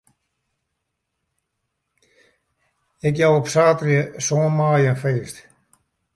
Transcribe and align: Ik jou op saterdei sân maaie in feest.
Ik 3.07 3.15
jou 3.17 3.33
op 3.39 3.47
saterdei 3.53 4.03
sân 4.25 4.51
maaie 4.57 4.89
in 4.93 5.01
feest. 5.03 5.35